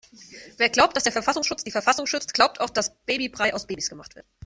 Wer 0.57 0.69
glaubt, 0.69 0.95
dass 0.95 1.03
der 1.03 1.11
Verfassungsschutz 1.11 1.63
die 1.63 1.69
Verfassung 1.69 2.07
schützt, 2.07 2.33
glaubt 2.33 2.59
auch 2.59 2.71
dass 2.71 2.95
Babybrei 3.05 3.53
aus 3.53 3.67
Babys 3.67 3.87
gemacht 3.87 4.15
wird. 4.15 4.25